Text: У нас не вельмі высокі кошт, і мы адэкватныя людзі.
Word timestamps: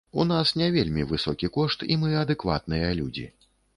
У 0.21 0.23
нас 0.29 0.53
не 0.61 0.69
вельмі 0.75 1.03
высокі 1.11 1.49
кошт, 1.57 1.85
і 1.97 1.99
мы 2.05 2.17
адэкватныя 2.23 2.89
людзі. 3.03 3.27